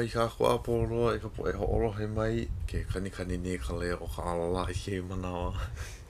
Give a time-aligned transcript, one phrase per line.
[0.00, 3.10] mai ka ko apo ro e ka po e ho ro he mai ke kani
[3.12, 5.52] kani ni ka le o ka ala la he mana o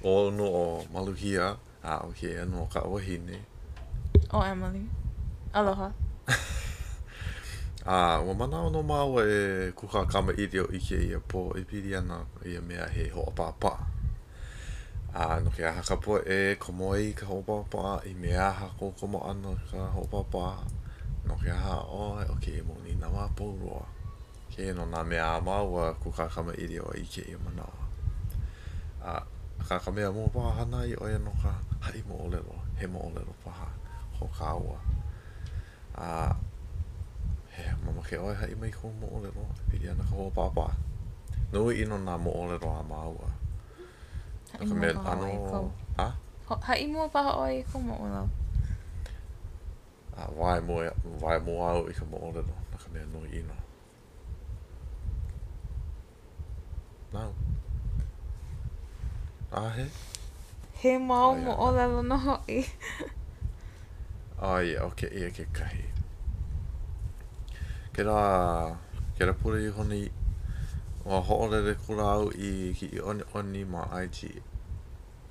[0.31, 3.43] o no o maluhia a o he no ka o he ne
[4.31, 4.87] o emily
[5.51, 5.91] aloha
[7.85, 10.79] a o mana o no ma o e ku ka ka ma i dio i
[10.79, 13.75] ke ia po i e pidi ana i me a he ho pa pa
[15.19, 18.15] a no ke a ka po e ko mo i ka ho pa pa i
[18.15, 20.47] me ha ko ko mo ana ka ho pa pa
[21.29, 23.85] no ke ha o o ke mo ni na wa po ro
[24.53, 27.05] ke no na me a ma wa ku ka ka ma i ri o i
[27.13, 27.67] ke i mana
[29.05, 29.13] a
[29.67, 31.53] ka ka me a mo pa ha nai o ia no ka
[31.87, 33.69] hai mo ole lo he mo ole lo pa ha
[34.17, 34.79] ho ka wa
[36.05, 36.07] a
[37.55, 39.87] he ma ma ke o ha i mai ko mo ole lo e i ri
[39.93, 40.67] ana ka ho pa pa
[41.53, 43.29] no i no na mo ole lo a ma wa
[44.65, 45.27] ka me ano
[45.99, 46.09] ha
[46.67, 48.25] ha i mo pa ho i ko mo ole
[50.21, 50.75] a ah, wae mo
[51.23, 53.57] wae mo au i ka mo ole no na ka mea no i no
[57.15, 57.23] na
[59.61, 59.87] a he
[60.83, 62.19] he mau mo ole lo no
[62.57, 62.59] i
[64.51, 65.83] ai ok i ke kahi
[67.97, 68.21] ke ra
[69.17, 70.03] ke ra pura i honi
[71.07, 72.53] o ho ole re kura au i
[72.83, 74.29] ki i oni oni ma ai ti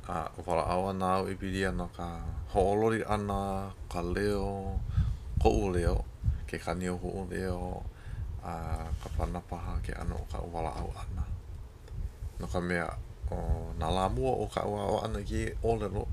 [0.09, 2.07] a ko wala awa nā au ipiri e ana ka
[2.53, 4.79] hoolori ana, ka leo,
[5.37, 6.01] ko u leo,
[6.49, 7.77] ke ka nio ho u leo,
[8.43, 11.23] a ka pana paha ke ano o ka wala au ana.
[12.41, 12.89] No ka mea,
[13.29, 16.09] o, nā lā mua o ka awa ana ki o lelo,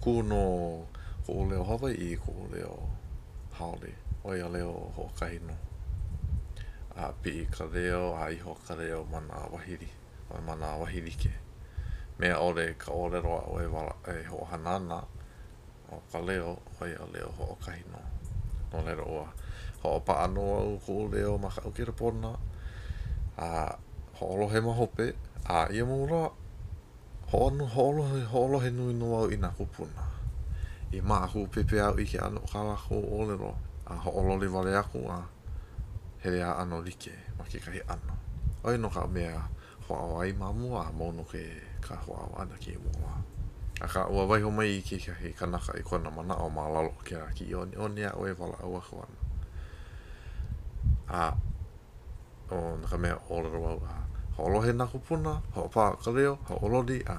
[0.00, 0.86] ku no
[1.26, 2.78] ko u leo Hawaii, ko u leo
[3.58, 3.90] haole,
[4.24, 5.56] o ia leo ho kahino.
[6.94, 9.90] A pi ka leo, a iho ka leo mana wahiri,
[10.46, 11.41] mana wahiri ke.
[12.18, 13.66] mea ole ka ole roa o e,
[14.20, 14.98] e ho hanana
[15.92, 16.50] o ka leo
[16.80, 18.00] o e leo ho o kahino
[18.72, 19.28] no lero oa
[19.82, 22.30] ho o pa anu au ku leo ma ka ukira pona
[23.38, 23.48] a
[24.20, 25.06] ho olo he mahope
[25.56, 26.28] a ia mo roa
[27.32, 30.04] ho anu ho olo he, ho olo he nui no au i na kupuna
[30.96, 33.52] i ma ahu pepe au i ke anu ka lako o lero
[33.88, 35.18] a ho olo le vale aku a
[36.20, 38.14] he rea anu like ma ke kahi anu
[38.68, 39.40] oi no ka mea
[39.88, 43.18] ho au ai mamu a no ke ka hoa o ana ke mua.
[43.82, 46.70] A ka ua waiho mai i ki ka he kanaka i kona mana o maa
[46.70, 47.74] lalo ki a ki ioni.
[47.76, 49.18] O nea oe wala au aku ana.
[51.10, 51.20] A
[52.54, 53.94] o na ka mea o lero au a
[54.38, 57.18] haolo he naku puna, hao paa ka leo, haolo di a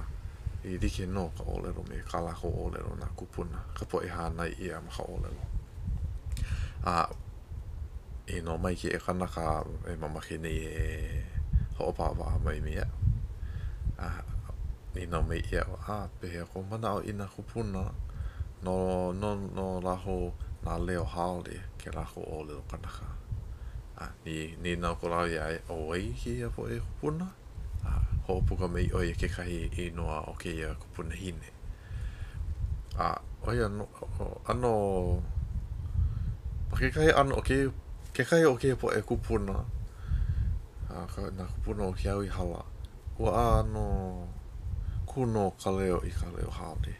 [0.63, 3.83] i dike no ka o lero me ka lako o lero na ku puna Ka
[3.85, 5.43] po e nai i a maka o lero.
[6.87, 7.09] A
[8.27, 11.25] e no mai ki e kanaka e mamake ni e
[11.77, 12.85] ho opa wa mai mea.
[13.99, 14.32] A
[14.99, 17.81] i nā mei ia o a pehe ako mana o i kupuna
[18.63, 20.33] no, no, no laho
[20.65, 23.05] nā leo haole ke laho o leo kanaka
[23.97, 27.25] a, ni, ni na ko lau ia o ei ki ia po e kupuna
[27.85, 31.15] a, ho puka mei o e ia ke kahi i noa o ke ia kupuna
[31.15, 31.49] hine
[32.99, 33.17] a
[33.47, 33.87] o ia no,
[34.47, 34.73] ano
[36.77, 37.65] ke kahi ano o ke
[38.13, 39.57] ke kahi o ke po e kupuna
[40.89, 42.61] a, ka, nā kupuna o ke au i hala
[43.17, 44.32] ua a ano
[45.13, 46.93] tōku no ka leo i ka leo hāle.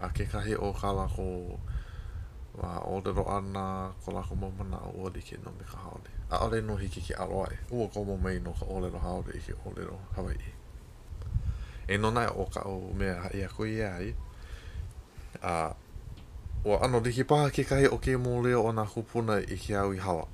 [0.00, 1.58] A ke kahi o ka lako
[2.60, 6.12] wa o le ro ana ko lako mamana a uali ke no me ka hāle.
[6.30, 7.56] A ale no hiki ke aroae.
[7.70, 9.98] Ua ko mo mai no ka o le ro hāle i ke o le ro
[10.16, 10.52] Hawaii.
[11.88, 14.14] E no nai o ka o mea hai a koe e ai.
[15.42, 15.72] A
[16.64, 19.76] ua ano liki paha ke kahi o ke mō leo o nā kupuna i ke
[19.76, 20.28] au i hawa.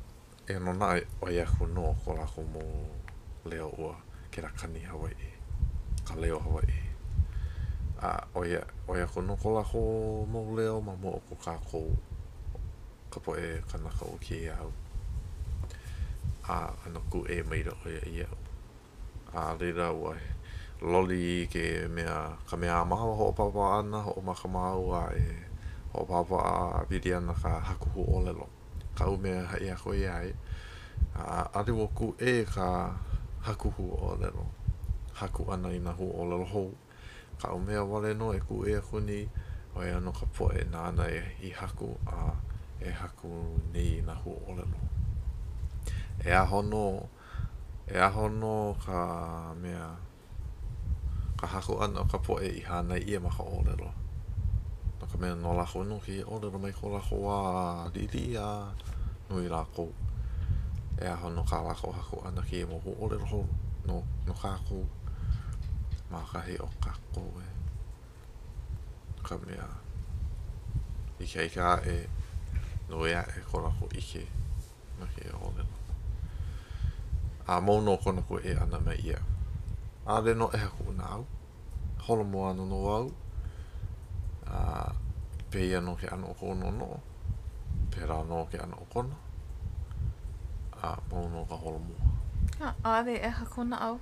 [0.48, 2.66] E no nai o iaku no ko lako mō
[3.52, 3.94] leo ua
[4.30, 5.33] ke rakani Hawaii.
[6.08, 6.80] ka leo Hawaii.
[8.02, 9.80] A oia, oia ko noko la ko
[10.32, 11.80] mou leo ma mou ko ka ko
[13.10, 14.68] ka po e kanaka o ki au.
[16.48, 18.38] A ano ku e meira oia i au.
[19.34, 20.28] A leira ua he.
[20.84, 25.24] Loli ke mea, ka mea maha wa hoopapa ana, hoomaka maa ua e
[25.94, 26.36] hoopapa
[26.80, 28.46] a vidi ana ka hakuhu o lelo.
[28.94, 30.34] Ka umea ha ia koi ai.
[31.16, 32.92] A ade woku e ka
[33.40, 34.44] hakuhu o lelo.
[34.44, 34.63] A
[35.14, 36.70] haku ana i na hu o lalo hou.
[37.40, 39.26] Ka o mea wale no e ku e aku ni,
[39.74, 42.34] o e ano ka poe na ana e i haku a
[42.82, 43.30] e haku
[43.72, 44.78] ni i na hu o lalo.
[46.24, 46.86] E aho no,
[47.86, 48.98] e aho no ka
[49.62, 49.94] mea,
[51.38, 53.90] ka haku ana o ka poe i hana i e maka o lalo.
[54.98, 57.38] No ka mea no lako no ki o lalo mai ko lako a
[57.94, 58.48] li li a
[59.30, 59.86] nui lako.
[61.02, 63.42] E aho ka lako haku anaki ki e mohu o lalo
[63.88, 63.96] no,
[64.26, 64.80] no ka haku
[66.14, 67.46] ma kahi o ka koe
[69.26, 69.66] ka mea
[71.18, 72.06] i ka ika e, e, e
[72.88, 74.22] no ea e kora ko ike
[75.00, 75.78] no ke o le no
[77.52, 79.18] a mouno o kona koe e ana me ia
[80.12, 81.22] a le no e haku una au
[82.06, 83.06] holo mo ano no au
[84.58, 84.60] a
[85.50, 86.88] pe ia no ke ano o kono no
[87.90, 89.16] pe ra no ke ano o kono
[90.84, 91.96] a mouno ka holo mo
[92.62, 93.96] a a le e haku una au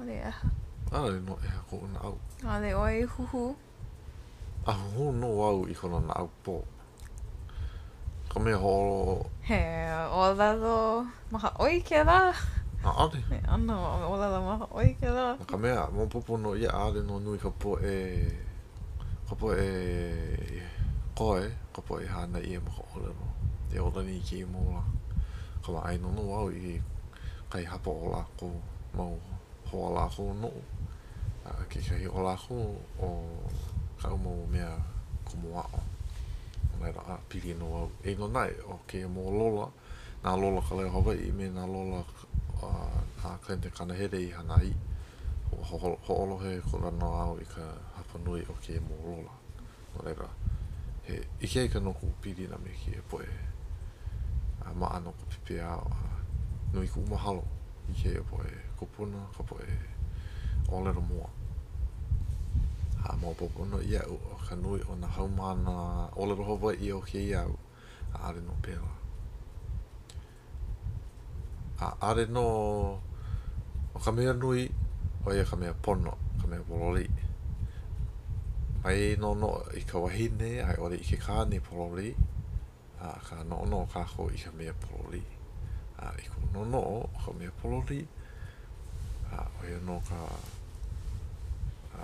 [0.08, 0.59] le e haku
[0.92, 2.16] Ale ah, no e eh, ko na au.
[2.44, 3.54] Ale ah, o e huhu.
[4.66, 6.64] A ah, huhu no au i kona na au po.
[8.32, 9.30] Kame me ho.
[9.42, 9.60] He,
[10.10, 12.34] o la do maha oi ke la.
[12.84, 13.22] A ale.
[13.30, 13.76] Ne, ano,
[14.10, 15.36] o la do maha oi ke la.
[15.46, 18.26] Ka me a mo popo no ia ale no nui ka po e...
[19.28, 20.36] Ka po e...
[21.14, 21.44] Koe,
[21.74, 23.26] ka po e hana i e maha ole no.
[23.78, 24.82] o ola ni ki i mo la.
[25.62, 26.80] Ka ma aino no au i
[27.50, 28.50] kai hapa o la ko
[28.94, 29.14] mau.
[29.70, 30.50] ho ala ho no
[31.46, 32.58] a ke ke ho ala ho
[32.98, 33.08] o
[34.00, 34.74] ka mo me a
[35.24, 35.64] ko mo a
[36.80, 39.68] na ra a pili no e no nai o ke mo lola
[40.22, 42.02] na lola ka le ho ga i me na lola
[42.66, 42.68] a
[43.24, 44.72] a kente kana he dei ha nai
[45.50, 47.64] ho ho ho he ko na no a i ka
[47.94, 49.32] hapa nui o ke mo lola
[49.94, 50.28] no le ra
[51.06, 53.28] he i ke ka no ku pili na me ke po e
[54.66, 55.78] a ma ano ko pipi a
[56.72, 57.44] nui ku mahalo
[57.92, 59.68] i ke po e kupuna ka poe
[60.72, 61.28] o le ro mua.
[63.08, 65.76] A mō pōpuna i au o ka nui o na haumana
[66.20, 67.52] o le rohova o ke au
[68.16, 68.92] a are no pēla.
[71.86, 72.44] A are no
[73.92, 74.62] o ka mea nui
[75.26, 77.06] o ia a ka mea pono, ka mea pololi.
[78.84, 82.14] Mai no no i ka wahine ai ore i ke kāne pololi
[83.00, 85.20] a ka no no kāko i ka mea pololi.
[86.04, 88.00] A i ku no no o ka mea Pololi.
[89.38, 90.20] a o e no ka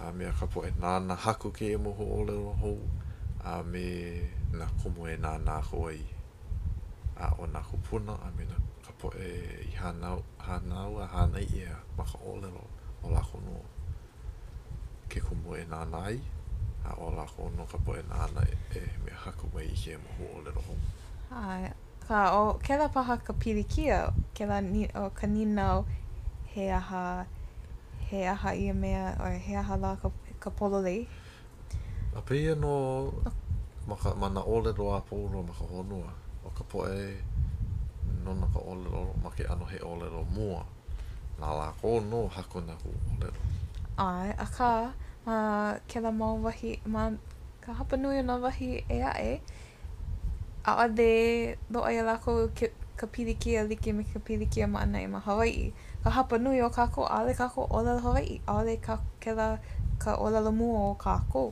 [0.04, 2.70] a me ka po e na na haku ke e mo ho o le ho
[3.52, 3.86] a me
[4.58, 5.78] na ko mo e na na ho
[7.22, 9.30] a o na ho puna a me na ka po e
[9.72, 10.10] i ha na
[10.44, 10.78] ha na
[11.14, 12.48] ha a ma o le
[13.04, 13.56] o la ko no
[15.10, 16.18] ke ko mo e na na ai
[16.84, 18.42] a o e la ko e no ka po e na na
[18.76, 20.74] e me haku mai ke mo ho o le ho
[21.32, 21.72] ai
[22.06, 25.86] ka o ke la paha ka pirikia ke ni o kanina o
[26.56, 27.26] he aha
[28.08, 30.08] he aha ia mea o he aha la ka,
[30.40, 31.04] ka polo lei
[32.16, 33.12] a pia no
[33.84, 36.08] ma ka mana ole ro a polo ma ka honua
[36.48, 36.96] o ka poe
[38.24, 40.64] no na ka ole ro ma ke ano he ole ro mua
[41.36, 43.42] na la ko no hako na hu ole ro
[44.00, 44.96] ai a ka
[45.28, 45.36] ma
[45.84, 47.12] ke la mau wahi ma
[47.60, 49.34] ka hapa nui na wahi e a e
[50.64, 51.12] a o de
[51.68, 55.04] do ai la ko ke ka pili kia like me ka pili kia ma ana
[55.04, 55.76] i ma Hawaii
[56.06, 59.58] ka hapa nui o kako ale kako ola hawaii ale ka kela
[59.98, 61.50] ka ola la mua o kako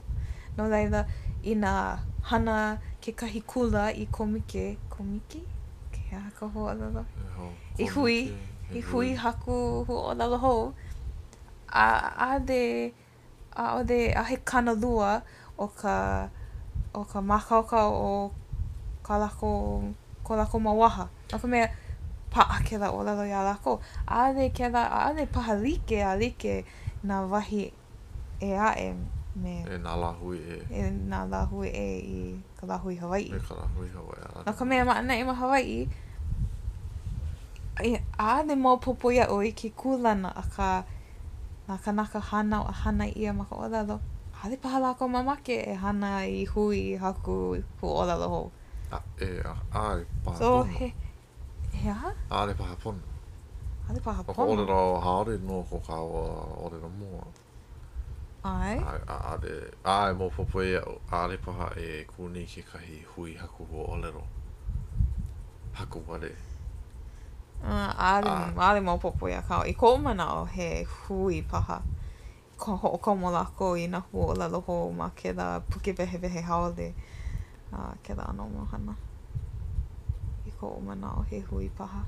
[0.54, 1.02] no laila
[1.42, 3.10] i nga hana ke
[3.50, 5.42] kula i komike komiki?
[5.90, 6.70] ke a ka ho
[7.82, 8.30] i hui
[8.70, 9.56] i hui haku
[9.90, 10.26] hu ola
[11.74, 11.86] a
[12.30, 12.94] a de
[13.58, 15.18] a o a he kana lua
[15.58, 16.30] o ka
[16.94, 18.30] o ka makaoka o
[19.06, 19.82] ka lako
[20.22, 21.66] ko lako mawaha o ka mea
[22.34, 23.78] pa a ke la ola lo ia lako.
[24.08, 26.66] A le ke la, a le paha like, a like
[27.04, 27.70] na wahi
[28.40, 28.90] e a e
[29.36, 29.62] me...
[29.70, 30.56] E na lahui e.
[30.70, 31.88] E na lahui e
[32.18, 32.20] i
[32.58, 33.30] ka lahui Hawaii.
[33.30, 34.42] E ka lahui Hawaii.
[34.46, 35.86] Na ka mea maana i ma Hawaii,
[37.84, 40.84] e a le mō popo ya o i ke kūlana a ka
[41.70, 44.00] na kanaka hana o hana ia ma ka ola lo.
[44.42, 48.42] A le paha lako mamake e hana i hui haku hu ola lo ho.
[48.90, 50.94] A e a, a e paha so, He,
[51.74, 53.02] He Ale Aare paha pon.
[53.88, 54.34] Aare paha pon.
[54.34, 56.22] Ako ore rao haore no ko kawa
[56.64, 57.24] ore na mua.
[58.44, 58.78] Ai?
[59.08, 61.00] Aare, Ai e mo popo e au.
[61.10, 64.22] Aare paha e kūni ke kahi hui haku hua olero.
[65.74, 66.32] Haku wale.
[67.64, 69.64] Aare, ale mo popo e a kawa.
[69.66, 71.82] I ko mana o he hui paha.
[72.58, 75.92] Ko ho o komo lako i na hua o lalo ho ma ke la puke
[75.96, 76.94] behe behe haole.
[77.72, 78.92] Uh, ke la anō mohana.
[78.96, 79.12] Ai.
[80.64, 82.02] ko o manao he hui paha.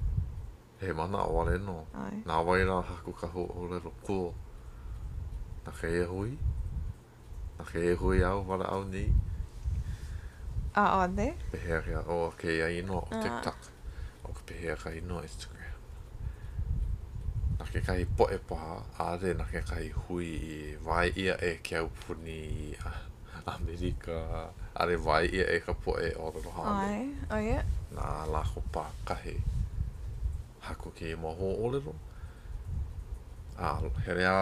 [0.80, 1.76] He mana o ale no.
[2.04, 2.16] Ai.
[2.28, 4.18] Nā wai rā haku ka ho o le roko.
[5.66, 6.32] Nā ke e hui.
[7.60, 9.04] Nā ke e hui au wala au ni.
[10.76, 11.28] A o ne?
[11.52, 13.68] Pehea kia o a ke ia ino o TikTok.
[14.28, 15.82] O ka pehea ka ino Instagram.
[17.60, 20.56] Nā ke kai po e paha a re nā ke kai hui i
[20.88, 22.70] vai ia e ke au puni i
[23.52, 24.46] Amerika.
[24.82, 26.68] A re vai ia e ka po e o le roha.
[26.84, 27.54] Ai, o oh, ia.
[27.56, 27.74] Yeah.
[27.96, 29.36] nā lako hopa kahe
[30.66, 31.94] haku ke mō hō olero.
[33.58, 33.70] A
[34.04, 34.32] he rea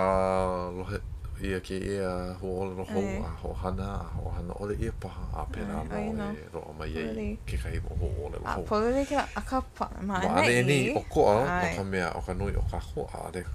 [0.74, 0.98] lohe
[1.42, 5.22] ia ke ia ho olero hou a hō hana a hō hana ole ia paha
[5.38, 6.28] a pēnā nō no.
[6.42, 8.66] e roa mai ei ke kahi mo hō olero hou.
[8.66, 10.34] A pōrere ke a ka pā ma ane i.
[10.34, 11.46] Ma ane ni o koa o
[11.78, 13.48] ka mea o ka nui o ka ho a re o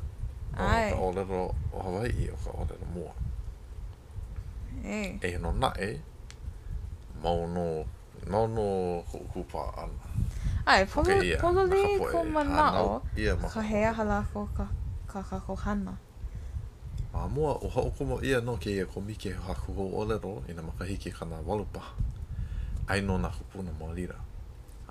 [0.56, 3.13] ka olero o Hawaii o ka olero mua.
[4.79, 5.94] e Ei nae
[7.22, 7.84] maono
[8.29, 9.89] no no ku ku pa an
[10.69, 13.01] ai po okay, po lo le ko ma na o
[13.50, 14.69] ka he hala ko ka
[15.09, 15.98] ka ka ko hana
[17.12, 20.05] ma mo o ha o komo ia no ke ko mi ke ha ku o
[20.05, 21.81] le ro ina ma ka hi ke kana walu pa
[22.88, 24.19] ai no na ku pu na mo li ra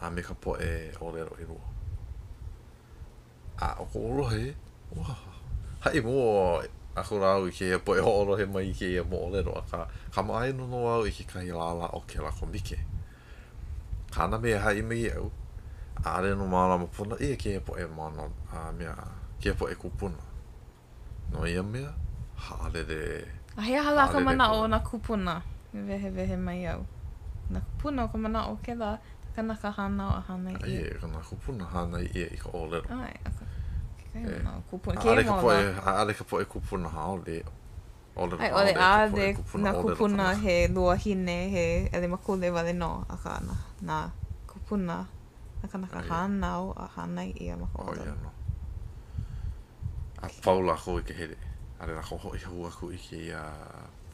[0.02, 1.54] a me ka po e o le ro i ro
[3.62, 4.50] a o ko ro he
[4.98, 5.14] wa
[5.86, 6.50] hai mo
[6.98, 9.30] a ko ra ke ia po e ho ro he mai ke ia mo o
[9.30, 11.54] le ro a ka ka mo ai e no no au i ke ka i
[11.54, 12.97] la la o ke la ko mi ke
[14.14, 15.30] kāna me ha i mei au.
[16.04, 18.94] A no māra ma pona ia ke hepo e māna a mea,
[19.40, 20.22] ke hepo e kupuna.
[21.32, 21.92] No ia mea,
[22.46, 23.24] hāle re...
[23.56, 26.84] A hea hala ka mana o na kupuna, He vehe vehe mai au.
[27.50, 28.96] Na kupuna o ka mana o ke la,
[29.34, 30.84] ka na ka hana o a hana i e.
[30.84, 32.88] Ie, ka na kupuna hana i e i ka o lero.
[32.94, 33.50] Ai, aka.
[33.98, 35.18] Ke kai e, mana o kupuna, ke e mōna.
[35.98, 37.57] A re ka po e kupuna hao leo.
[38.18, 39.26] Olive Ai, ole ade,
[39.62, 41.62] nā kupuna he lua hine, he
[41.94, 43.54] ele makule wale no, a ka ana.
[43.86, 43.98] Nā
[44.50, 44.96] kupuna,
[45.62, 46.02] a ka naka
[46.58, 48.08] o a hānai i a mako ole.
[50.22, 51.36] A paula ko i ke hele,
[51.80, 53.44] a re nako ho i hau aku i ke i a,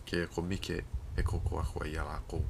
[0.05, 0.83] ke e komike
[1.17, 2.43] e koko aku i a la ko.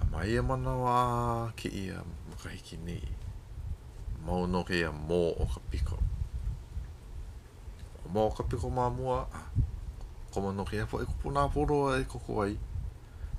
[0.00, 2.96] A mai i e a mana wa ki i a makahiki ni,
[4.24, 6.00] mauno ke i a mō o ka piko.
[8.00, 9.44] O mo o ka piko mā mua, a,
[10.30, 12.56] koma no kia e kupu nā poro e koko ai.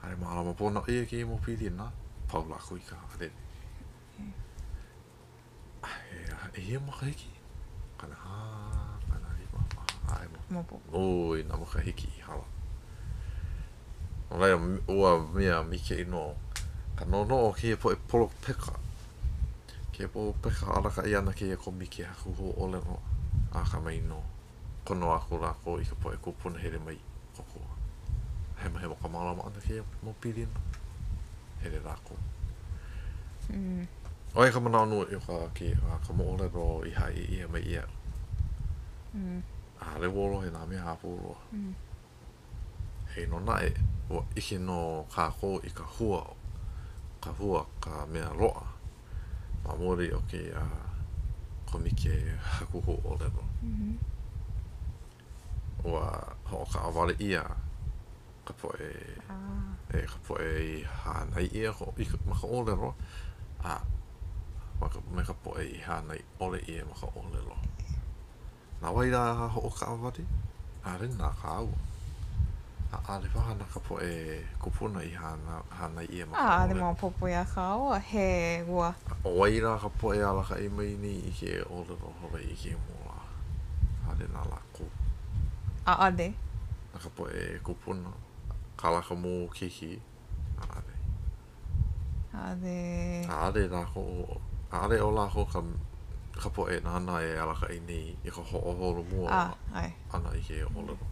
[0.04, 1.86] Are maara e ma pōna ia ki mo pīri nā,
[2.28, 4.26] pau lā kui ka a rene.
[5.84, 7.30] Ai, ai, ia maka hiki.
[8.02, 9.84] Kana hā, kana hi ma,
[10.18, 10.42] ai mo.
[10.58, 10.82] Mopo.
[10.98, 12.46] Oi, nā maka hiki i hawa.
[14.32, 16.26] Nō reo, ua mea mike i nō.
[16.98, 18.74] Ka nō nō ki e po e polo peka.
[19.94, 23.00] Ki e polo peka alaka i ana ki e ko mike haku ho ole no.
[23.56, 24.24] Ā ka mai No.
[24.86, 26.98] kono aku la ko i ka poe kupuna hele mai
[27.38, 27.62] koko.
[28.64, 30.50] He mahe waka maala maana ke mo pirin.
[31.62, 32.16] Hele la ko.
[33.50, 33.88] Mm.
[34.36, 37.42] Oe ka mana anu i ka ki a ka mo ole ro i hai i
[37.44, 37.84] e mai i e.
[39.14, 39.42] Mm.
[39.82, 41.38] A le wolo he nami hapu roa.
[41.52, 41.74] Mm.
[43.14, 43.70] He no nae
[44.10, 46.26] o ike no ka ko i ka hua
[47.24, 48.66] ka hua ka mea roa.
[49.64, 50.66] Ma mori o ke a
[51.70, 53.44] komike haku ho ole ro.
[53.62, 54.11] Mm -hmm.
[55.84, 56.22] ua
[56.52, 57.42] ho'o ka awale ia
[58.46, 58.88] ka poe
[59.26, 59.98] ah.
[59.98, 62.94] e ka poe i hānei ia ko i ka maka olero
[63.66, 63.78] a
[64.82, 67.58] maka, me ka poe i hānei ole ia maka olero
[68.84, 69.24] nā wai rā
[69.56, 70.26] ho'o ka awale
[70.86, 71.74] a rin nā ka au
[72.92, 74.12] a ale waha nā ka poe
[74.62, 77.90] kupuna i hānei hāna ia maka olero ah, a ale mā popo ia ka au
[77.96, 78.30] a he
[78.70, 82.58] ua a wai rā ka poe alaka i e maini i ke olero hore i
[82.66, 83.18] ke mua
[84.12, 85.01] a rin nā lā kupuna
[85.88, 86.34] A ade.
[86.94, 88.14] A ka po e kupuna.
[88.78, 89.98] Kalaka mō kihi.
[90.62, 90.94] A ale.
[92.34, 93.26] A ade.
[93.26, 94.04] A ade nā ko.
[94.72, 95.62] A ale o lā ka,
[96.38, 98.14] ka po e nāna e alaka i nei.
[98.24, 99.30] I ka ho o holo mua.
[99.30, 99.94] A, ah, ai.
[100.14, 101.08] Ana i ke o lero.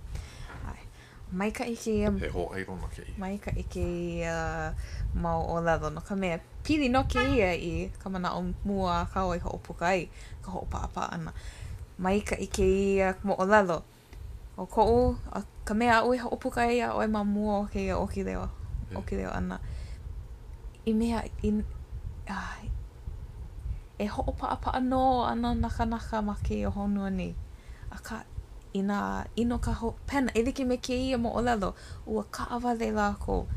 [0.69, 0.85] Ai.
[1.31, 2.05] Mai ka ike i...
[2.05, 3.17] Um, He ho ai rona ke i.
[3.17, 4.69] Mai ka ike i uh,
[5.15, 6.37] mau o lado no ka mea.
[6.61, 10.11] Pili no ke ia i ka mana o mua kawai ho opuka ai.
[10.45, 11.33] Ka ho opa apa ana.
[11.97, 13.33] Mai ka ike i uh, mo o lado.
[13.33, 13.77] Mai ka ike i mau o lado.
[14.59, 15.15] o ko o
[15.67, 18.43] ka mea ui opuka ia oe ma mua o ke o oki leo
[18.91, 18.99] yeah.
[18.99, 19.57] oki leo ana
[20.85, 21.49] i mea i
[22.27, 22.71] ai
[23.99, 27.29] e ho'o pa pa no ana na naka ma ke ia honua ni
[27.95, 28.17] aka
[28.79, 28.99] ina
[29.35, 31.69] i nga ino ka ho pena e liki me ke ia mo o lalo
[32.05, 33.47] ua ka awa le la ko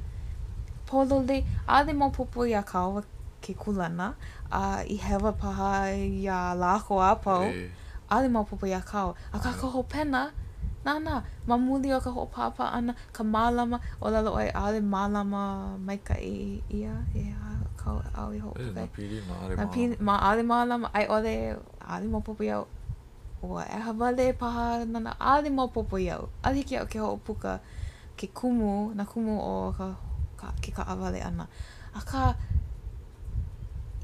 [0.89, 3.03] polo le a le mo pupu ia ka awa
[3.43, 4.15] ke kulana
[4.51, 7.71] a i hewa paha ia la ko a pau hey.
[8.15, 9.53] a le mo pupu ia ka a ka
[9.91, 10.23] pena
[10.85, 14.81] na na ma muli o ka ho papa ana, ka mālama, o lalo ai āle
[14.83, 18.67] malama mai ka i ia, e a kau ho pāpā.
[18.67, 19.63] E, nā pīri, mā āle mālama.
[19.63, 21.35] Nā pīri, mā āle mālama, ai ole,
[21.81, 22.65] āle mō pōpū iau,
[23.47, 24.49] ua e hawa le mo
[24.99, 26.03] nā nā, āle mō pōpū
[26.93, 27.57] ke ho pūka,
[28.17, 29.89] ke kumu, na kumu o ka,
[30.37, 31.49] ka, ke ka avale ana.
[31.95, 32.35] A ka,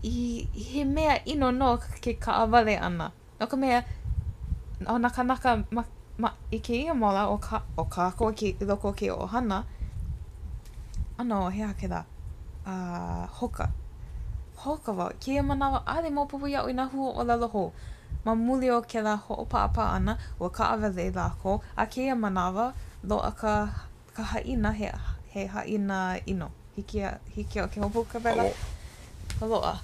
[0.04, 3.10] i, he mea ino no ke ka avale ana.
[3.40, 3.82] Nā ka mea,
[4.86, 5.82] o nā kanaka, ma,
[6.18, 9.26] ma i ke ia mola o ka o ka ko ki i loko ke o
[9.30, 9.62] hana
[11.18, 12.02] ano he ake da
[12.66, 13.70] a uh, hoka
[14.58, 17.46] hoka wa ke ia mana wa ale mo popo ya ina hu o la lo
[17.46, 17.72] ho
[18.26, 21.60] ma muli o ke la ho pa pa ana o ka ave de la ko
[21.76, 22.72] a ke ia mana wa
[23.06, 24.90] lo a ka ka ha ina he
[25.30, 28.42] he ha ina ino hiki a hiki o ke hopo ka bela
[29.38, 29.78] ka lo a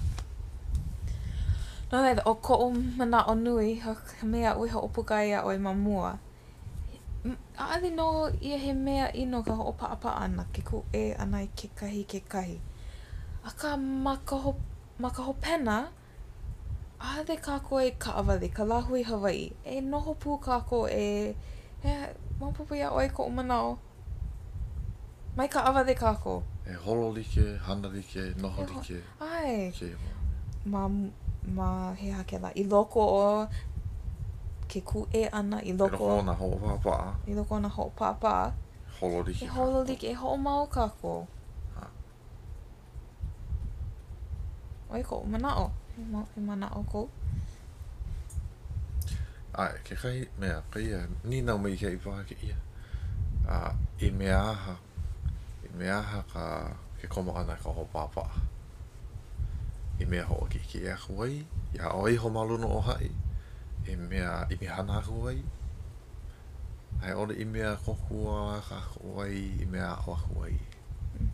[1.91, 3.93] No leila, o ko o mana o nui, ha
[4.25, 6.17] mea ui ha opuka ia oi mamua.
[7.25, 10.61] a mm, aʻaʻe no i he mea i no ka ho hoʻopaʻapa ana ke
[10.93, 12.59] e ana i kekahi kekahi
[13.49, 14.51] akā ma ka ho
[14.99, 15.89] ma ka hopena
[17.01, 21.05] aʻaʻe kākou e kaʻawale ka lāhui hawaiʻi e noho pū kākou e
[21.81, 21.93] he
[22.39, 23.75] maopopo iā ʻoe koʻu manaʻo
[25.35, 29.95] mai kaʻawale kākou e holo ke hana like noho e ke ai e
[30.65, 30.85] ma
[31.57, 33.25] ma he aha kēlā i loko o
[34.71, 36.05] ke ku e ana i loko...
[36.11, 36.47] I loko ona ho
[36.85, 36.97] pa
[37.29, 38.35] I loko ona ho pa pa.
[38.99, 40.15] Holo di ki holo o ki e
[40.75, 41.27] ka ko.
[44.93, 45.67] Oi ko, mana o.
[46.37, 47.09] E mana o ko.
[49.55, 52.55] Ai, ke kai mea kia, ni nau mei kia i paha ke ia.
[53.47, 54.75] A, uh, i mea aha,
[55.65, 56.43] i mea aha ka
[56.99, 58.25] ke koma ana ka ho pāpā.
[60.01, 61.43] I me ho o ki ki ea kuai,
[61.75, 63.09] ia oi ho no o hai.
[63.87, 65.43] i mea i mea hana aku ai.
[67.01, 70.59] Hei ora i mea kokua ka aku i mea o aku ai.
[71.19, 71.29] Mm.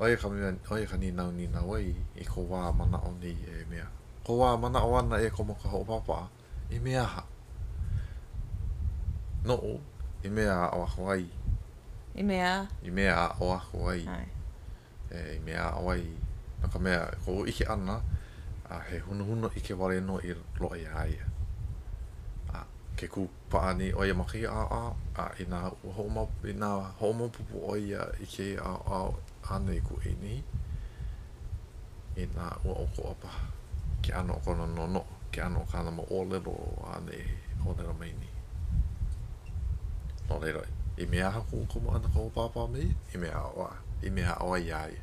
[0.00, 3.10] Oia ka, mea, oia ka ni nau ni nau ai, i ko wā mana o
[3.20, 3.86] ni e mea.
[4.24, 6.28] Ko wā mana o ana e ko moka ho papa,
[6.70, 7.22] i mea ha.
[9.44, 9.74] No o,
[10.24, 11.26] i mea o aku ai.
[12.14, 12.54] I mea?
[12.84, 14.06] I mea o aku ai.
[15.10, 15.92] E, I mea o
[16.62, 18.00] no ka mea, ko ike ana,
[18.70, 21.26] a he hunuhuna i ke wale no i loa i aia.
[22.54, 22.64] A
[22.96, 24.82] ke ku paani o ia maki a a
[25.22, 25.60] a i nga
[25.96, 28.98] homo, i nga homo pupu o ia i ke a a
[29.54, 30.34] ane i ku i ni
[32.22, 33.30] i nga ua o ko apa
[34.02, 35.02] ke ano kona no no
[35.34, 36.56] ke ano kana ma o lero
[36.94, 37.18] ane
[37.66, 38.30] o lero mai ni.
[40.28, 40.62] No lero
[40.96, 43.70] i mea haku kumo ana kou papa mei i mea oa
[44.06, 45.02] i mea oa i aia.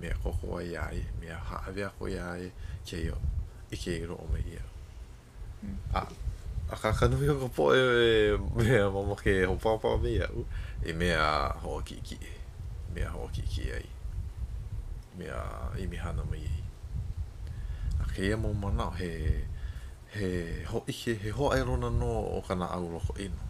[0.00, 2.52] mea koko a iai, mea haawe a ko iai,
[2.86, 3.16] kei o,
[3.70, 4.62] i kei ro o me ia.
[5.60, 5.78] Hmm.
[5.94, 6.06] A,
[6.70, 7.84] a ka kanui o ka po e
[8.56, 10.46] mea mama ke ho papa me ia u,
[10.88, 12.18] e mea ho ki ki,
[12.94, 13.86] mea ho ki ki ai,
[15.18, 15.38] mea
[15.78, 16.64] i mi hana me ia.
[18.02, 19.44] A kei amu mana o he,
[20.14, 23.42] he ho ike, he ho airona no o kana au roko ino.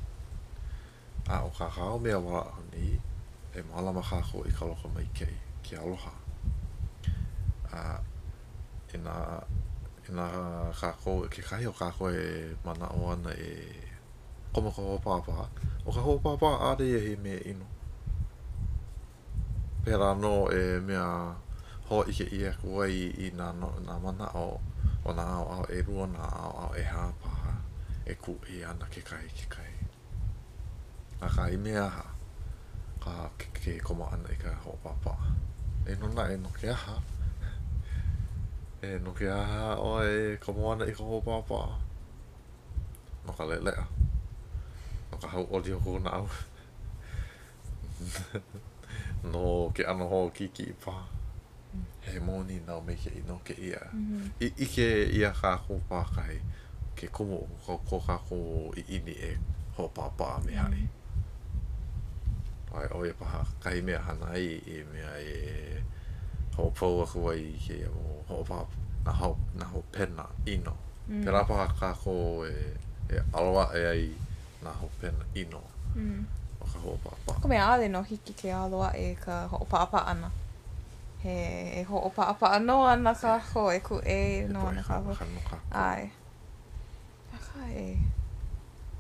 [1.29, 2.95] A o ka hao mea wala ni,
[3.55, 6.17] e mahala maha ko i ka loko mai kei, ki aloha.
[8.97, 9.15] ina
[10.09, 10.27] ina
[10.81, 13.53] kako ke kai o kako e mana o ana e
[14.53, 15.39] koma ko pa pa
[15.87, 17.67] o ka ho pa pa a de ye me ino
[19.85, 21.37] pera no e me a
[21.89, 24.49] ho i ke ia ko ai i na no na mana o
[25.05, 25.27] o na
[25.57, 26.25] o e ru na
[26.65, 27.35] o e ha pa
[28.11, 29.73] e ku i ana ke kai ke kai
[31.21, 32.07] a ka i me a ha
[33.03, 33.15] ka
[33.63, 35.13] ke koma ana i ka ho pa pa
[35.85, 36.97] e no na e no ke a ha
[38.81, 41.61] E no ke aha o e ka moana i ka ho papa.
[43.27, 43.87] No ka lele lelea.
[45.11, 46.27] No ka hau oli o kuna au.
[49.33, 50.95] no ke ano ho kiki i pa.
[52.07, 53.83] He moni nao me ke i no ke ia.
[53.83, 54.31] I mm-hmm.
[54.47, 54.87] i ike
[55.19, 56.39] ia ka ho pa kai.
[56.95, 58.39] Ke kumo o ka ko ka ho
[58.79, 59.35] i ini e
[59.75, 60.79] ho papa a me mm-hmm.
[60.79, 60.87] hai.
[62.71, 64.47] Pai oi e paha kai mea hana i,
[64.79, 65.39] i mea e...
[66.59, 68.59] po po a hua i ke o ho pa
[69.07, 70.75] na ho na ho pena ino
[71.11, 71.23] mm.
[71.25, 72.55] pera pa ka ko e
[73.15, 74.05] e alwa e ai
[74.65, 75.63] na ho pena ino
[75.99, 76.21] mm.
[76.59, 79.87] o ka ho pa pa kome ale no hiki ke alwa e ka ho pa
[79.93, 80.31] pa ana
[81.23, 81.37] he
[81.79, 84.19] e ho pa pa ano ana sa ho e ku e
[84.53, 85.11] no ana ka ho
[85.87, 86.11] ai
[87.47, 88.03] ka e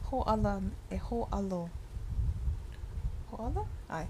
[0.06, 0.54] ho ala
[0.94, 1.62] e ho alo
[3.28, 3.64] ho ala
[3.98, 4.06] ai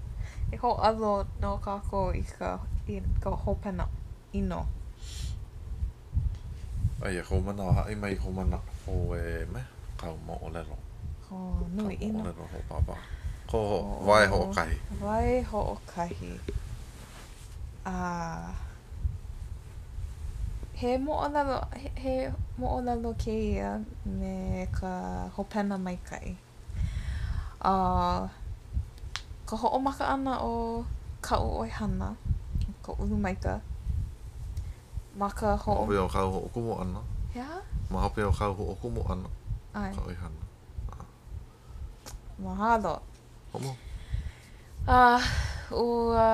[0.51, 2.57] e ho alo no ka ko i ka
[2.89, 3.85] i ka hopena
[4.33, 4.61] ino
[7.05, 8.57] ai e ho mana ha i mai ho mana
[8.89, 9.61] o e me
[9.99, 10.77] ka mo o lelo
[11.27, 11.35] ko
[11.77, 12.95] no i ino lelo ho papa
[13.51, 13.77] ko ho
[14.09, 15.61] vai ho kai vai ho
[15.93, 16.13] kai
[17.85, 17.93] a
[20.81, 21.57] he mo ona lo
[22.01, 22.15] he,
[22.57, 23.71] mo ona lo ke ia
[24.17, 26.29] me ka hopena mai kai
[27.61, 28.21] a uh,
[29.49, 30.85] ka ho'omaka ana o
[31.25, 32.13] ka'u oi hana,
[32.85, 33.57] ka ulu maika,
[35.17, 35.89] ma ka ho'o...
[35.89, 37.01] Mahape o ka'u ho'okumo ana.
[37.33, 37.57] Hea?
[37.89, 39.25] Mahape o ka'u ho'okumo ana.
[39.73, 39.89] Ai.
[39.89, 40.41] ka'u oi hana.
[42.37, 42.95] Mahalo.
[43.49, 43.73] Homo.
[44.85, 45.17] Ah,
[45.73, 45.81] uh,
[46.13, 46.29] ua...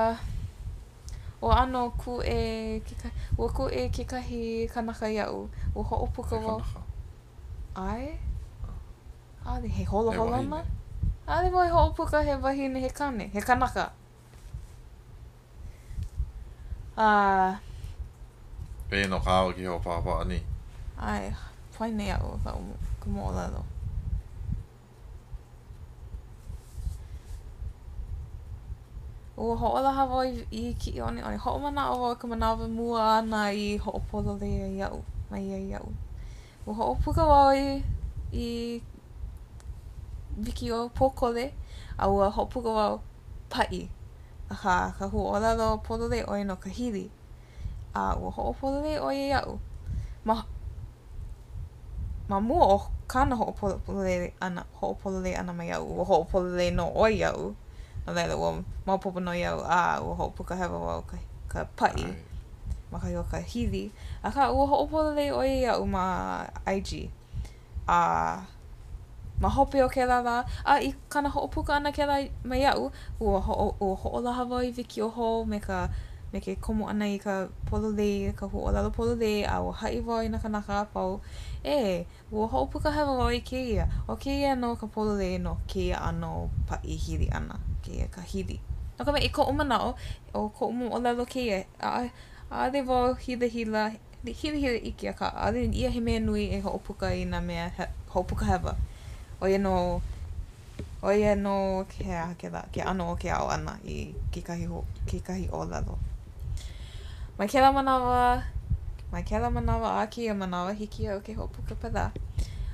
[1.40, 3.16] Ua ano ku e kekahi...
[3.40, 5.48] Ua ku e kekahi kanaka iau.
[5.72, 6.60] Ua ho'opuka wau...
[6.60, 6.80] Kekanaka.
[7.80, 8.20] Ai?
[9.40, 10.60] Ah, he holo holo ana?
[10.60, 10.84] Ewa hine.
[11.26, 13.90] Ale voi ho puka he wahi ni he kane, he kanaka.
[16.96, 17.60] Ah.
[18.88, 20.38] Pe Ve no kao ki ho pa pa ani.
[20.98, 21.34] Ai,
[21.74, 23.64] poi ne au ka umu, ka mo ola do.
[29.36, 32.26] Ua ho ola hawa i, i ki i oni oni, ho o mana awa ka
[32.28, 34.46] manawa mua ana i ho o pola le
[34.78, 35.88] i au, mai i au.
[36.66, 37.50] Ua ho o puka wau
[38.32, 38.80] i
[40.36, 41.50] wiki o pōkole
[41.98, 43.00] a ua hopuga wau
[43.50, 43.88] pa'i.
[44.50, 47.10] Aha, ka hu o lalo pōlele oi no ka hili.
[47.94, 49.58] A ua ho'o pōlele oi e iau.
[50.24, 50.44] Ma,
[52.28, 56.74] ma mua o kāna ho'o pōlele ana, ho'o pōlele ana mai au Ua ho'o pōlele
[56.74, 57.54] no oi iau.
[58.06, 61.16] Na leila ua maupopo no iau a ua ho'o puka hewa wau ka,
[61.48, 62.06] ka pa'i.
[62.92, 63.90] Ma kai o ka hili.
[64.22, 67.08] A ka ua ho'o pōlele oi iau ma IG.
[67.88, 67.96] A...
[67.96, 68.52] Uh,
[69.40, 72.16] ma hope o kēlā la, a i kana ho opuka ana kēlā
[72.48, 72.86] mai au,
[73.20, 75.82] ua ho o, ho o laha wai viki o ho, me ka,
[76.32, 77.34] me ke komo ana i ka
[77.68, 80.86] polo le, ka ho o lalo polo le, a ua hai wai na kanaka a
[80.94, 81.20] pau,
[81.64, 85.36] e, ua ho opuka hewa wai ke ia, o ke ia no ka polo le
[85.38, 88.56] no ke ia ano pa i hiri ana, ke ia ka hiri.
[88.96, 89.94] No ka me i ko uma na o,
[90.32, 92.08] o ko uma o lalo ke ia, a,
[92.48, 93.84] a de wau hila hila,
[94.24, 97.24] hila hila iki a ka, a de ia he mea nui e ho opuka i
[97.28, 97.68] na mea,
[98.08, 98.72] ho opuka hewa.
[99.40, 100.00] o no
[101.02, 104.64] o no ke a ke la ke ano o ke ao ana i ki kahi
[104.66, 105.98] ho ki kahi o la do
[107.38, 108.42] mai ke la manawa
[109.12, 112.12] mai ke la manawa a ki a manawa hiki o ke hopuka pada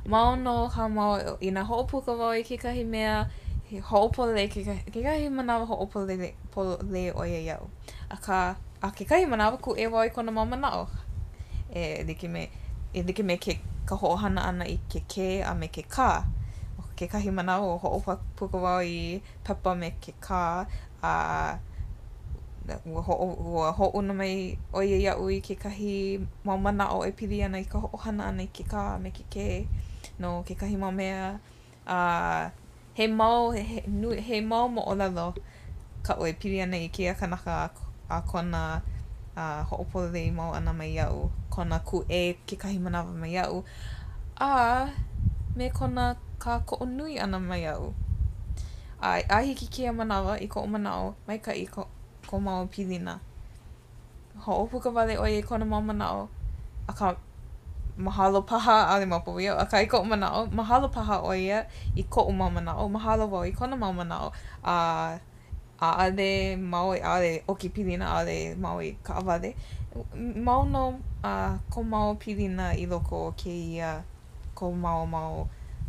[0.07, 3.27] mao no ha mao i na hopuka wau i ki kahi mea
[3.67, 6.35] he le ke kahi manawa hoʻopolele
[7.17, 7.69] o ia iau
[8.11, 10.87] a ka a ke kahi manawa ku e wau i kona mau manao
[11.75, 12.49] e like me
[12.95, 16.25] e like me ke ka hoʻohana ana i ke ke a me ke ka
[16.97, 20.65] kekahi manawa o ho ho'opuka wau i pepa me ke kā
[21.03, 21.13] a
[22.87, 23.03] ua
[23.75, 27.59] ho ua mai o ia ia ui ke kahi mau mana o e pili ana
[27.59, 29.67] i ka ho'o hana ana i ke kā me ke ke
[30.21, 31.41] no ke kahi mau mea
[31.87, 31.99] a
[32.95, 35.33] he mau he, nu, he mau mo o lalo
[36.07, 37.73] ka o e pili ana i ke a kanaka
[38.09, 38.83] a kona
[39.35, 43.33] a opo pole dei mau ana mai iau kona ku e ke kahi manawa mai
[43.37, 43.65] iau
[44.37, 44.49] a
[45.57, 47.95] me kona ka ko'o nui ana mai au.
[48.99, 51.87] Ai, a hiki kia manawa i ko mana o, mai ka i ko,
[52.27, 53.15] ko mao pilina.
[54.43, 56.27] Ho'o puka wale oi e kona mao manao
[56.89, 57.15] a ka
[57.99, 61.63] mahalo paha a le mapo wio a ka i mana o, mahalo paha oi e
[61.95, 62.51] i ko ko'o mao
[62.83, 64.33] o, mahalo wau i ko kona mao manao
[64.65, 64.77] a
[65.79, 69.51] a ale mao e, a ale oki pilina a ale mao i e ka awale
[70.47, 70.85] mao no
[71.23, 71.33] a
[71.71, 74.03] ko mao pilina i loko ke i a
[74.55, 75.47] ko mao mao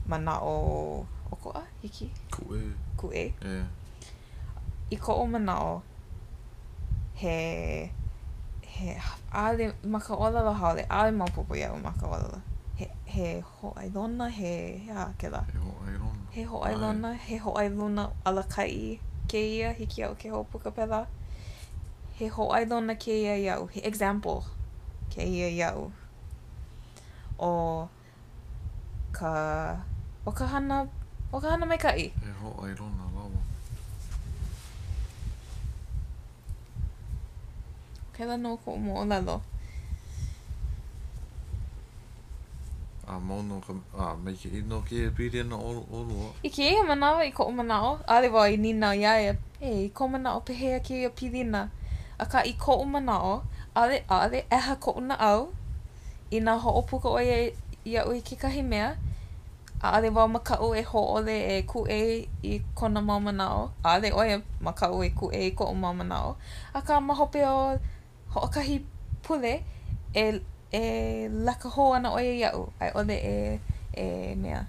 [0.07, 2.11] manao okoa hiki?
[2.35, 2.59] Kue.
[2.97, 3.33] Kue?
[3.45, 3.65] Yeah.
[4.91, 5.81] I ko o manao
[7.13, 7.91] he
[8.65, 8.97] he
[9.33, 12.41] ale maka ola la haole ale mau popo ia o maka ola la.
[12.75, 15.43] He, he ho ai lona he he a ke la.
[16.31, 17.13] He ho ai lona.
[17.13, 20.71] He ho ai lona he ho ala kai ke ia hiki au ke ho puka
[20.71, 21.07] pela.
[22.15, 23.67] He ho ai lona ke ia iau.
[23.69, 24.45] He example
[25.15, 25.91] ke ia iau.
[27.39, 27.89] O
[29.11, 29.83] ka
[30.25, 30.88] O ka hana,
[31.33, 31.99] o hana mai kai?
[32.07, 33.41] E ho ai rona lawa.
[38.15, 39.41] Kei la nō umo o lalo.
[43.07, 46.31] A mauno ka, a mei ke ino ke e piri ana o, o rua.
[46.47, 49.75] I ke ea manawa i e, ko umanao, a lewa i nina o iae, e
[49.83, 51.69] i ko umanao pehea ke ea piri ana.
[52.17, 53.41] A ka i ko umanao,
[53.75, 55.49] a le a eha ko una au,
[56.31, 57.51] i nga ho'opuka o ia
[57.83, 58.93] ia ui kikahi mea,
[59.84, 61.98] ʻaʻale wau ma kaʻu e hoʻole e kuʻe
[62.52, 63.60] i kona mau manao.
[63.84, 66.28] ʻaʻale ʻoe e ma kaʻu e kuʻe i koʻu mau manao.
[66.78, 67.28] akā ma o
[68.34, 68.80] hoʻokahi
[69.26, 69.54] pule
[70.15, 70.24] e
[70.72, 73.60] e lakahou ana ʻoe iaʻu a i ʻole e
[74.04, 74.62] e mea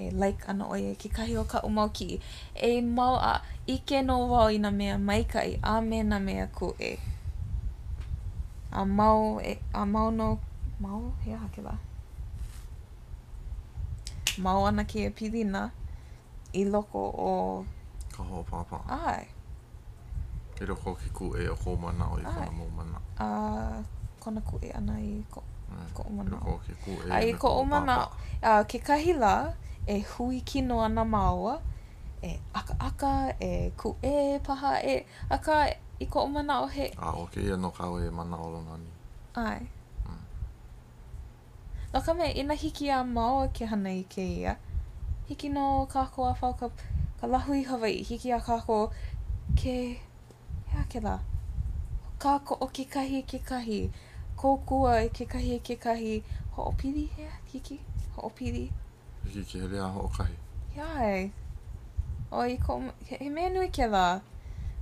[0.00, 2.16] e like ana ʻoe kekahi o kaʻu mau kiʻi
[2.54, 3.34] e mau a
[3.66, 6.90] ʻike nō wau i nā mea maikaʻi a me nā mea kuʻe
[8.72, 10.28] a mau e a mau no
[10.80, 11.74] mau he aha la
[14.38, 15.70] mau ana ke e pilina
[16.52, 17.30] i loko o...
[18.12, 18.80] Ka hoa papa.
[18.88, 19.24] Ai.
[20.60, 22.98] I loko ke ku e o ko mana o i kona mo mana.
[23.18, 23.26] A
[24.20, 25.40] kona ku e ana i ko,
[25.94, 26.30] ko o mana.
[26.30, 26.52] I loko
[26.84, 28.08] ku e Ai, ko o mana.
[28.40, 29.54] E A ke kahila
[29.86, 31.60] e hui kino ana maua
[32.24, 35.66] e aka aka e ku e paha e aka
[36.00, 36.92] i ko o mana o he.
[36.98, 38.92] A o ke ia no kawe e mana o lo nani.
[39.36, 39.75] Ai.
[41.96, 44.56] No ka mea, ina hiki a maua ke hana i ke ia.
[45.28, 46.68] Hiki no ka ako a whau ka,
[47.20, 48.02] ka lahu i Hawaii.
[48.02, 48.92] Hiki a ka ako
[49.56, 49.96] ke...
[50.68, 51.20] Hea ke la.
[52.18, 53.88] Ka ako o ke kahi ke kahi.
[54.36, 56.22] Kōkua i e ke kahi e ke kahi.
[56.58, 57.80] Ho'opiri hea, hiki.
[58.20, 58.68] Ho'opiri.
[59.24, 60.36] Hiki ke hele a ho'okahi.
[60.76, 61.24] Iai.
[61.24, 62.28] E.
[62.30, 62.76] O i ko...
[63.08, 64.20] He, mea nui ke la.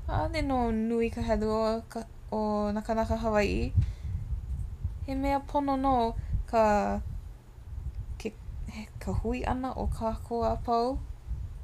[0.09, 2.03] A le no nui ka helu o, ka,
[2.35, 3.71] o nakanaka Hawaii.
[5.07, 5.97] He mea pono no...
[6.51, 7.01] ka
[8.21, 8.29] ke
[8.69, 10.99] he, ka hui ana o ka ko a pau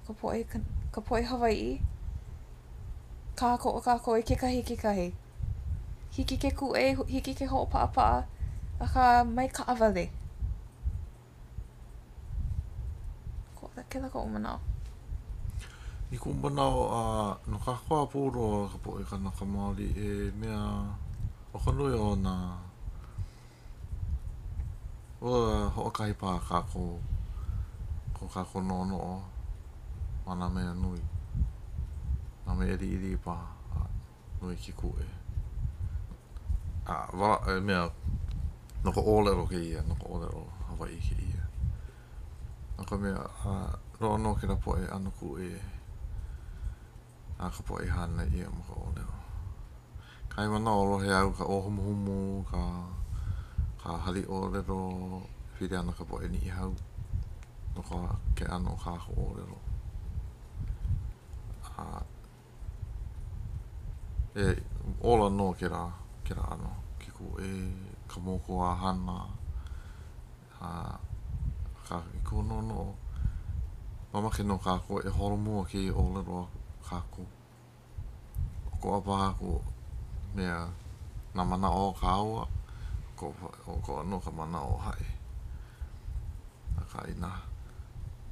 [0.06, 0.58] ka poe ka,
[0.94, 1.80] ka poe hawaii
[3.38, 4.76] ka ko o ka ko e ke kahi ke
[6.12, 8.26] hiki ke ku e hiki ke ho pa pa
[9.24, 10.10] mai ka avale
[13.56, 14.58] ko da ke da ko mana
[16.10, 16.66] i ku mana
[16.98, 17.00] a
[17.46, 19.30] no ka ko a pu ro ka poe ka na
[19.78, 20.60] e mea
[21.54, 22.34] o ka nui o na
[25.20, 26.94] Ua, hoʻokahi pā kākou,
[28.16, 29.16] ko kākou nōno o,
[30.24, 31.02] ma nā mea nui.
[32.46, 33.34] Nā mea iri iri pā,
[33.76, 33.82] a
[34.40, 35.04] nui ki kūe.
[36.88, 37.82] A, wā, e mea,
[38.86, 41.44] noko ōlero ke ia, noko ōlero Hawaii ke ia.
[42.78, 43.56] Noko mea, a,
[44.00, 45.50] roa nō ke rapoe anu kūe,
[47.44, 49.20] a ka poe hana ia moko ōlero.
[50.32, 52.16] Kaimana o rohe au ka ohumuhumu,
[52.48, 52.64] ka
[53.80, 54.80] ka hali o lero
[55.56, 56.70] whire ana ka po e ni hau
[57.74, 57.96] no ka
[58.36, 59.56] ke ano ka ho o lero
[61.84, 61.88] a
[64.36, 64.44] e
[65.10, 65.84] ola no ke ra
[66.24, 67.50] ke ra ano ke ku e
[68.10, 69.18] ka moko a hana
[70.60, 70.70] a
[71.88, 72.80] ka i ku no no
[74.12, 76.40] mamake no ka ko e holo mua ke o lero
[76.84, 77.22] ka ko
[78.80, 79.64] ko a paha ko
[80.36, 80.68] mea
[81.32, 82.44] namana o ka aua
[83.20, 83.28] ko
[83.68, 85.04] o ko no ka mana o hai
[86.80, 87.28] a ka ina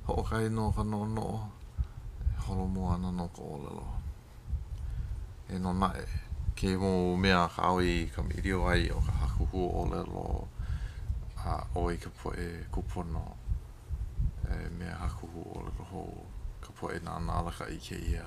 [0.08, 1.24] ho ka ino ka no no
[2.44, 3.86] holo mo ana no ko lelo
[5.52, 6.06] e no na e
[6.56, 6.88] ke mo
[7.22, 10.26] me a ka oi ka miri o ai o ka haku hu o lelo
[11.50, 13.24] a oi ka po e kupono
[14.48, 16.02] e me a haku hu o lelo ho
[16.64, 18.24] ka po na na ala ka ike ia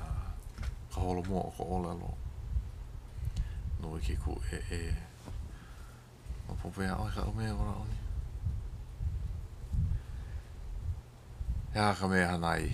[0.94, 2.12] ka holo mo o ko o lelo
[3.82, 5.10] no i ke ku e e
[6.52, 7.98] Ma popo ia oi ka umea wana oni.
[11.74, 12.66] He a ka mea hana i,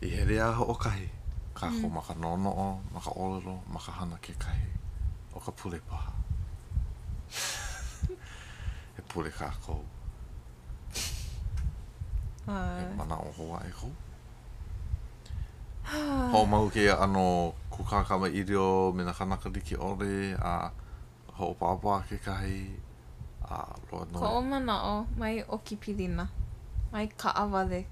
[0.00, 1.04] i he rea ha o kahi.
[1.52, 1.92] Ka ko mm.
[2.00, 4.64] maka nono o, maka olero, maka hana ke kahi.
[5.36, 6.12] O ka pule paha.
[8.96, 9.82] he pule ka kou.
[12.48, 13.92] he mana o hoa e kou.
[16.32, 20.70] Hau mau ke ano kukakama i rio me kanaka liki ore a
[21.36, 22.56] hau paapaa ke kahi.
[23.50, 24.18] a loa noe.
[24.20, 26.28] Ko o mana o, mai o ki pilina.
[26.92, 27.84] Mai ka awale.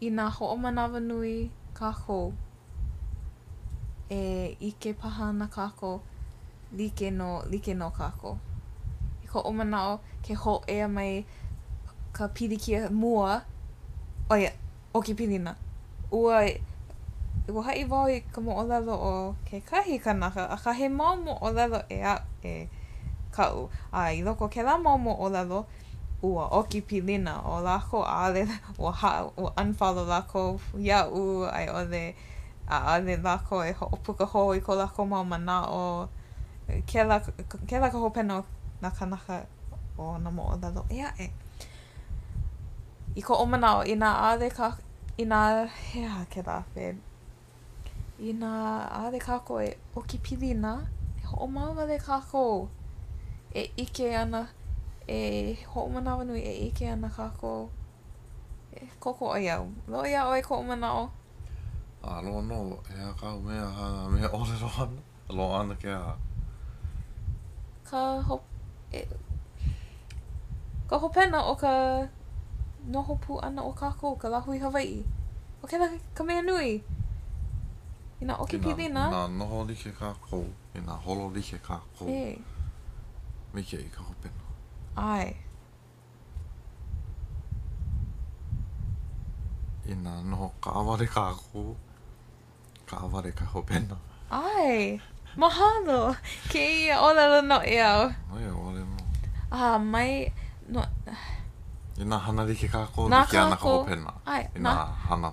[0.00, 2.32] I nga ho o mana wanui ka hou.
[4.10, 6.00] E ike paha na ka ko,
[6.76, 8.38] like no, like no ka ko.
[9.22, 11.24] I ko o mana o, ke ho ea mai
[12.12, 13.42] ka pilikia e mua.
[14.30, 14.52] Oia,
[14.94, 15.54] o ki pilina.
[16.12, 16.58] Ua e,
[17.48, 21.16] I wahai wau i ka mo'olelo o o ke kahi kanaka, a ka he mau
[21.16, 22.48] mo'olelo e a e.
[22.48, 22.66] Eh.
[23.32, 23.68] kau.
[23.92, 25.66] A i loko ke la momo o lalo,
[26.22, 28.44] ua oki pilina o lako aale,
[28.78, 32.14] ua, ha, ua unfollow lako ia u, ai ole,
[32.68, 36.08] a ale lako e ho, puka ho i ko lako mau mana o,
[36.86, 37.20] ke la,
[37.68, 38.44] ke la ka hopena o
[38.82, 39.46] na kanaka
[39.98, 41.30] o na mo o lalo ea e.
[43.16, 44.76] I ko o mana o, i na aale ka,
[45.18, 46.94] i na hea ke la fe,
[48.20, 48.50] i na
[48.84, 50.76] aale kako e oki pilina,
[51.16, 52.68] e ho o mau wale kako o.
[53.54, 54.48] e ike ana
[55.08, 57.70] e ho'o manawa nui e ike ana kako
[58.76, 59.66] e koko o iau.
[59.88, 61.08] Lo ia oe ko'o manao?
[62.04, 65.00] A lo no, e a kau mea ha mea ore lo ana.
[65.30, 66.14] Lo ana ke a.
[67.90, 68.44] Ka hop...
[68.92, 69.02] E...
[70.88, 72.04] Ka pena o ka
[72.90, 75.04] noho pu ana o kako ka lahui Hawaii.
[75.64, 76.84] O kena ka mea nui.
[78.20, 79.08] Ina oki pili na?
[79.08, 80.44] Ina noho like kako.
[80.76, 82.04] Ina holo like kako.
[82.06, 82.10] E.
[82.12, 82.38] Hey.
[83.54, 84.42] me kia i ka hopena.
[84.96, 85.28] Ai.
[89.88, 91.64] I nā noho ka awale ka aku,
[92.88, 93.96] ka awale ka hopena.
[94.30, 95.00] Ai.
[95.36, 96.14] Mahalo.
[96.52, 98.06] Ke i a olelo no i au.
[98.36, 99.00] Ai, a olelo.
[99.50, 100.10] Ah, mai...
[100.68, 100.84] No...
[101.98, 104.12] I nā hana di ke ka aku, di ke ana ka hopena.
[104.26, 104.74] Ai, I nā
[105.08, 105.32] hana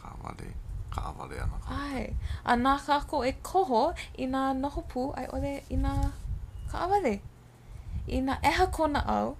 [0.00, 0.50] ka awale.
[0.98, 1.70] ka awale ana ka.
[1.86, 2.06] Ai,
[2.44, 3.84] a nā ka ako e koho
[4.18, 4.82] i nā noho
[5.22, 5.94] ai ole i nā...
[6.68, 7.20] Ka Ka'awale.
[8.08, 9.36] I nā eha kona au,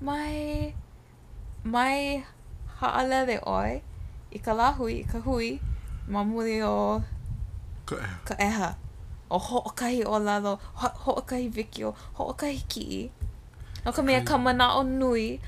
[0.00, 0.74] mai,
[1.64, 2.24] mai
[2.80, 3.78] haalele oi,
[4.30, 5.48] i ka lahui, i ka hui,
[6.08, 7.02] ma muli o...
[7.86, 8.18] Ka eha.
[8.26, 8.68] Ka eha.
[9.30, 13.02] O ho'okahi o lalo, ho'okahi viki o, ho'okahi ki'i.
[13.84, 15.40] No ka mea ka mana o nui,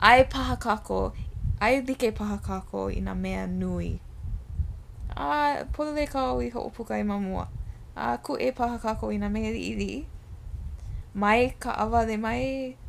[0.00, 1.02] ai paha kako,
[1.62, 3.92] ai like paha kako i nā mea nui.
[5.16, 7.48] Ah, pula le kau i ho'opuka i mamua.
[8.08, 9.92] a ku e paha kako i na mea i li.
[11.22, 12.42] Mai ka awade, mai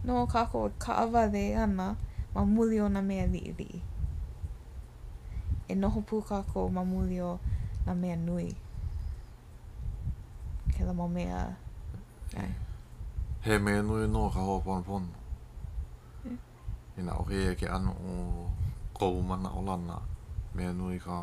[0.08, 1.88] no kako ka awade ana,
[2.34, 3.70] ma muli o na mea li li.
[5.72, 7.32] E noho pū kako ma muli o
[7.86, 8.48] na mea nui.
[10.74, 11.40] Ke la mo mea,
[12.44, 12.52] ai.
[13.46, 15.04] He mea nui no ka hoa pon pon.
[16.26, 16.38] Mm.
[17.00, 18.16] Ina o hea e ke anu o
[19.00, 19.98] kou mana o lana,
[20.56, 21.16] mea nui ka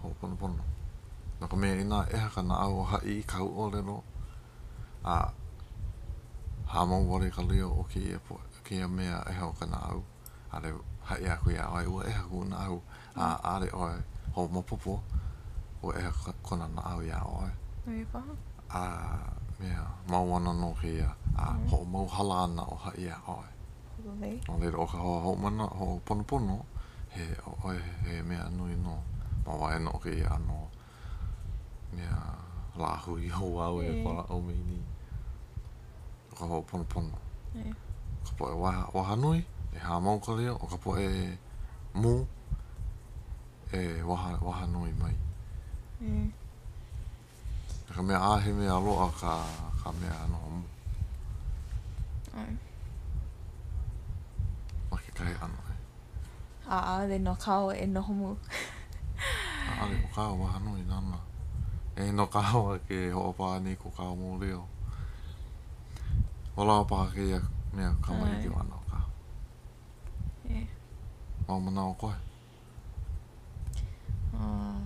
[0.00, 0.54] hoa pon pon.
[0.60, 0.73] Mm.
[1.40, 4.02] Nā ka mea ina eha ka na au ha i kau o leno.
[5.04, 5.32] A
[6.66, 9.78] ha mau wale ka leo o ke ia, po, ke ia mea eha o na
[9.90, 10.02] au.
[10.52, 10.70] A le
[11.04, 12.80] ha i aku ia ai ua eha ku na au.
[13.16, 13.96] A a le oi
[14.34, 14.94] ho mopopo
[15.84, 17.50] o e ka kona na au ia oi.
[17.88, 18.34] Ui paha?
[18.70, 18.82] A
[19.58, 21.10] mea mau ana no ke ia.
[21.36, 21.66] A mm.
[21.70, 23.50] ho mau hala ana o ha ia oi.
[24.06, 24.38] Okay.
[24.46, 26.58] Nō leira o ka hoa hau mana, hoa pono pono,
[27.08, 27.72] he, o,
[28.04, 29.00] he mea nui no,
[29.46, 30.68] mawae no ke okay, no,
[31.96, 32.18] mea
[32.84, 34.78] lahu i hou au e pa o mei ni.
[36.36, 37.18] Ka hou pono pono.
[38.26, 38.56] Ka po e
[38.96, 39.38] waha nui,
[39.76, 41.38] e ha mau ko leo, o ka po e
[42.02, 42.14] mū,
[43.78, 43.80] e
[44.10, 45.16] waha, waha nui mai.
[46.02, 46.28] Mm.
[47.94, 49.32] Ka me a mea aloa ka,
[49.80, 50.64] ka mea anō mū.
[52.40, 52.52] Ai.
[54.90, 55.76] Ma ke kai ano e.
[56.74, 58.30] A a, de no kao e no homu.
[59.70, 60.82] a a, de no kao waha nui
[61.96, 64.66] e no kawa ke ho pa ni ko ka mo le o
[66.58, 67.38] wala pa ke ya
[67.70, 68.98] me ka mo ni wa no ka
[70.50, 70.66] e
[71.46, 72.10] o mo na ko
[74.34, 74.82] ah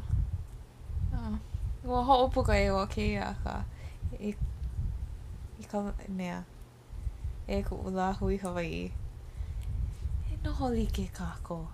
[1.16, 1.32] ah
[1.88, 3.64] wo ho opu ka e wa ke ya ka
[4.28, 5.80] i i ka
[6.12, 6.40] me a
[7.48, 8.86] e ko ula hui hawaii
[10.28, 11.64] e no holi ke ka ko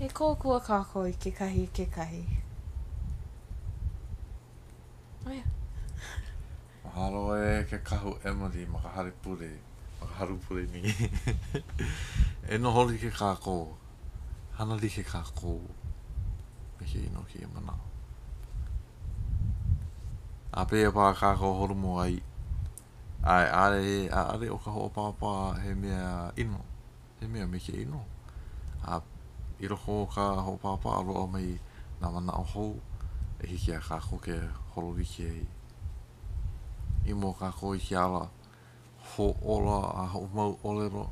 [0.00, 2.24] e ko ku ka ko i ke kahi ke kahi
[5.26, 5.42] Oh, yeah.
[6.84, 9.12] Mahalo e ke kahu Emily ma ka hare
[10.00, 10.40] ma ka haru
[10.72, 10.80] ni.
[12.48, 13.54] e no holi ke kā kō,
[14.56, 15.52] hana li ke kā kō,
[16.80, 17.76] me ke ino ki e mana.
[20.56, 22.16] A pēia pā kā kō horu mō ai,
[23.22, 23.84] ai e are,
[24.24, 26.64] are o ka hoopāpā he mea ino,
[27.20, 28.06] he mea me ke ino.
[28.82, 29.02] A
[29.60, 31.58] i roko o ka hoopāpā aroa mai
[32.00, 32.72] nā mana o hou,
[33.42, 34.36] e hiki a kako ke
[34.74, 35.46] holo wiki ei.
[37.06, 38.26] I mō kako i ki ala
[39.14, 41.06] ho ola a ho mau olero.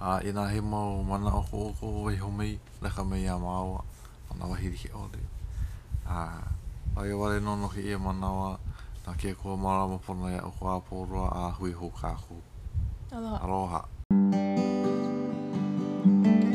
[0.00, 3.36] A i nā he mau mana o ko oko o iho mei, leka mei a
[3.40, 3.80] māua,
[4.30, 5.20] o nā wahiri ke ole.
[6.06, 6.42] A
[7.00, 8.58] ai wale nō noki e i e mana wa,
[9.06, 12.34] nā kia kua marama pona ia o kua pōrua a hui hō kako.
[13.12, 13.38] Aloha.
[13.44, 13.84] Aloha.
[14.36, 16.47] Aloha.